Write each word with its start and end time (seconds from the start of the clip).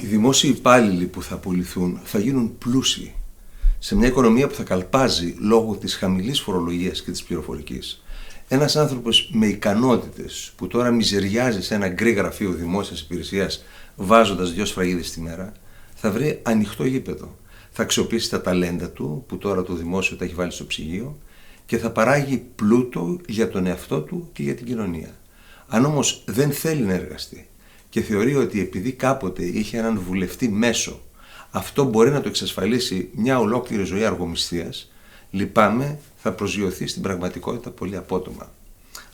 Οι 0.00 0.06
δημόσιοι 0.06 0.54
υπάλληλοι 0.56 1.06
που 1.06 1.22
θα 1.22 1.34
απολυθούν 1.34 2.00
θα 2.04 2.18
γίνουν 2.18 2.58
πλούσιοι 2.58 3.14
σε 3.78 3.96
μια 3.96 4.08
οικονομία 4.08 4.46
που 4.46 4.54
θα 4.54 4.62
καλπάζει 4.62 5.34
λόγω 5.38 5.74
της 5.74 5.94
χαμηλής 5.94 6.40
φορολογίας 6.40 7.02
και 7.02 7.10
της 7.10 7.22
πληροφορικής. 7.22 8.02
Ένας 8.48 8.76
άνθρωπος 8.76 9.30
με 9.32 9.46
ικανότητες 9.46 10.52
που 10.56 10.66
τώρα 10.66 10.90
μιζεριάζει 10.90 11.62
σε 11.62 11.74
ένα 11.74 11.88
γκρι 11.88 12.10
γραφείο 12.10 12.52
δημόσιας 12.52 13.00
υπηρεσίας 13.00 13.64
βάζοντας 13.96 14.52
δυο 14.52 14.64
σφραγίδες 14.64 15.10
τη 15.10 15.20
μέρα 15.20 15.52
θα 15.94 16.10
βρει 16.10 16.40
ανοιχτό 16.42 16.84
γήπεδο. 16.84 17.36
Θα 17.70 17.82
αξιοποιήσει 17.82 18.30
τα 18.30 18.40
ταλέντα 18.40 18.90
του 18.90 19.24
που 19.26 19.38
τώρα 19.38 19.62
το 19.62 19.74
δημόσιο 19.74 20.16
τα 20.16 20.24
έχει 20.24 20.34
βάλει 20.34 20.52
στο 20.52 20.66
ψυγείο 20.66 21.18
και 21.66 21.78
θα 21.78 21.90
παράγει 21.90 22.44
πλούτο 22.54 23.18
για 23.28 23.48
τον 23.48 23.66
εαυτό 23.66 24.00
του 24.00 24.28
και 24.32 24.42
για 24.42 24.54
την 24.54 24.66
κοινωνία. 24.66 25.14
Αν 25.66 25.84
όμως 25.84 26.22
δεν 26.26 26.52
θέλει 26.52 26.82
να 26.82 26.92
εργαστεί 26.92 27.48
και 27.88 28.00
θεωρεί 28.00 28.34
ότι 28.34 28.60
επειδή 28.60 28.92
κάποτε 28.92 29.44
είχε 29.44 29.78
έναν 29.78 30.00
βουλευτή 30.00 30.48
μέσο, 30.48 31.00
αυτό 31.50 31.84
μπορεί 31.84 32.10
να 32.10 32.20
το 32.20 32.28
εξασφαλίσει 32.28 33.08
μια 33.12 33.38
ολόκληρη 33.38 33.84
ζωή 33.84 34.04
αργομισθίας, 34.04 34.90
λυπάμαι, 35.30 35.98
θα 36.16 36.32
προσγειωθεί 36.32 36.86
στην 36.86 37.02
πραγματικότητα 37.02 37.70
πολύ 37.70 37.96
απότομα. 37.96 38.50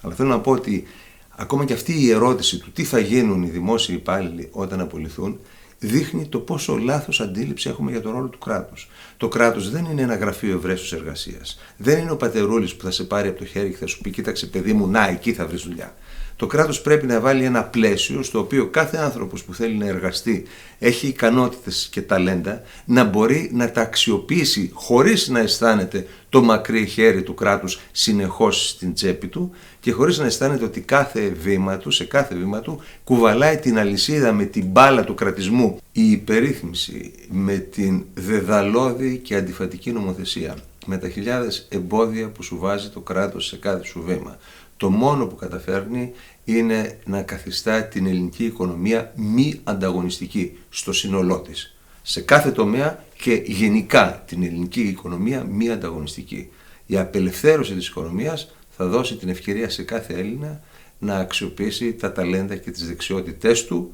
Αλλά 0.00 0.14
θέλω 0.14 0.28
να 0.28 0.40
πω 0.40 0.50
ότι 0.50 0.84
ακόμα 1.30 1.64
και 1.64 1.72
αυτή 1.72 2.02
η 2.02 2.10
ερώτηση 2.10 2.58
του 2.58 2.72
τι 2.72 2.84
θα 2.84 2.98
γίνουν 2.98 3.42
οι 3.42 3.48
δημόσιοι 3.48 3.94
υπάλληλοι 3.98 4.48
όταν 4.52 4.80
απολυθούν, 4.80 5.38
δείχνει 5.78 6.26
το 6.26 6.38
πόσο 6.38 6.76
λάθος 6.76 7.20
αντίληψη 7.20 7.68
έχουμε 7.68 7.90
για 7.90 8.00
τον 8.00 8.12
ρόλο 8.12 8.28
του 8.28 8.38
κράτους. 8.38 8.88
Το 9.16 9.28
κράτος 9.28 9.70
δεν 9.70 9.84
είναι 9.84 10.02
ένα 10.02 10.16
γραφείο 10.16 10.56
ευρέσου 10.56 10.94
εργασίας. 10.94 11.58
Δεν 11.76 11.98
είναι 11.98 12.10
ο 12.10 12.16
πατερούλης 12.16 12.74
που 12.74 12.84
θα 12.84 12.90
σε 12.90 13.04
πάρει 13.04 13.28
από 13.28 13.38
το 13.38 13.44
χέρι 13.44 13.70
και 13.70 13.76
θα 13.76 13.86
σου 13.86 14.00
πει: 14.00 14.10
Κοίταξε, 14.10 14.46
παιδί 14.46 14.72
μου, 14.72 14.88
να 14.88 15.08
εκεί 15.08 15.32
θα 15.32 15.46
βρεις 15.46 15.62
δουλειά. 15.62 15.94
Το 16.36 16.46
κράτος 16.46 16.80
πρέπει 16.80 17.06
να 17.06 17.20
βάλει 17.20 17.44
ένα 17.44 17.64
πλαίσιο 17.64 18.22
στο 18.22 18.38
οποίο 18.38 18.66
κάθε 18.66 18.96
άνθρωπος 18.96 19.44
που 19.44 19.54
θέλει 19.54 19.74
να 19.74 19.86
εργαστεί 19.86 20.44
έχει 20.78 21.06
ικανότητες 21.06 21.88
και 21.90 22.02
ταλέντα 22.02 22.62
να 22.84 23.04
μπορεί 23.04 23.50
να 23.52 23.70
τα 23.70 23.80
αξιοποιήσει 23.80 24.70
χωρίς 24.72 25.28
να 25.28 25.40
αισθάνεται 25.40 26.06
το 26.28 26.42
μακρύ 26.42 26.86
χέρι 26.86 27.22
του 27.22 27.34
κράτους 27.34 27.80
συνεχώς 27.92 28.68
στην 28.68 28.94
τσέπη 28.94 29.26
του 29.26 29.50
και 29.80 29.92
χωρίς 29.92 30.18
να 30.18 30.26
αισθάνεται 30.26 30.64
ότι 30.64 30.80
κάθε 30.80 31.28
βήμα 31.28 31.76
του, 31.76 31.90
σε 31.90 32.04
κάθε 32.04 32.34
βήμα 32.34 32.60
του 32.60 32.80
κουβαλάει 33.04 33.56
την 33.56 33.78
αλυσίδα 33.78 34.32
με 34.32 34.44
την 34.44 34.66
μπάλα 34.66 35.04
του 35.04 35.14
κρατισμού. 35.14 35.78
Η 35.92 36.10
υπερίθμιση 36.10 37.12
με 37.30 37.56
την 37.56 38.04
δεδαλώδη 38.14 39.18
και 39.18 39.36
αντιφατική 39.36 39.90
νομοθεσία 39.90 40.56
με 40.86 40.98
τα 40.98 41.08
χιλιάδες 41.08 41.66
εμπόδια 41.68 42.28
που 42.28 42.42
σου 42.42 42.58
βάζει 42.58 42.88
το 42.88 43.00
κράτος 43.00 43.46
σε 43.46 43.56
κάθε 43.56 43.84
σου 43.84 44.02
βήμα 44.02 44.38
το 44.76 44.90
μόνο 44.90 45.26
που 45.26 45.36
καταφέρνει 45.36 46.12
είναι 46.44 46.98
να 47.04 47.22
καθιστά 47.22 47.84
την 47.84 48.06
ελληνική 48.06 48.44
οικονομία 48.44 49.12
μη 49.16 49.60
ανταγωνιστική 49.64 50.58
στο 50.70 50.92
σύνολό 50.92 51.40
της. 51.40 51.76
Σε 52.02 52.20
κάθε 52.20 52.50
τομέα 52.50 53.04
και 53.16 53.42
γενικά 53.44 54.22
την 54.26 54.42
ελληνική 54.42 54.80
οικονομία 54.80 55.44
μη 55.44 55.70
ανταγωνιστική. 55.70 56.50
Η 56.86 56.98
απελευθέρωση 56.98 57.74
της 57.74 57.88
οικονομίας 57.88 58.54
θα 58.70 58.86
δώσει 58.86 59.16
την 59.16 59.28
ευκαιρία 59.28 59.70
σε 59.70 59.82
κάθε 59.82 60.14
Έλληνα 60.14 60.60
να 60.98 61.16
αξιοποιήσει 61.16 61.92
τα 61.94 62.12
ταλέντα 62.12 62.56
και 62.56 62.70
τις 62.70 62.86
δεξιότητές 62.86 63.64
του 63.64 63.92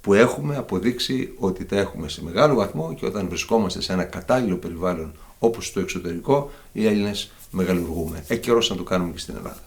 που 0.00 0.14
έχουμε 0.14 0.56
αποδείξει 0.56 1.32
ότι 1.38 1.64
τα 1.64 1.76
έχουμε 1.76 2.08
σε 2.08 2.22
μεγάλο 2.22 2.54
βαθμό 2.54 2.94
και 2.94 3.06
όταν 3.06 3.28
βρισκόμαστε 3.28 3.80
σε 3.80 3.92
ένα 3.92 4.04
κατάλληλο 4.04 4.56
περιβάλλον 4.56 5.12
όπως 5.38 5.66
στο 5.66 5.80
εξωτερικό, 5.80 6.50
οι 6.72 6.86
Έλληνες 6.86 7.30
μεγαλουργούμε. 7.50 8.24
Έχει 8.28 8.40
καιρός 8.40 8.70
να 8.70 8.76
το 8.76 8.82
κάνουμε 8.82 9.12
και 9.12 9.18
στην 9.18 9.36
Ελλάδα. 9.36 9.60